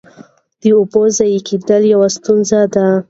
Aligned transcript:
د 0.61 0.63
اوبو 0.75 1.01
ضایع 1.17 1.39
کېدل 1.47 1.81
یوه 1.93 2.07
ستونزه 2.15 2.59
ده. 2.73 2.85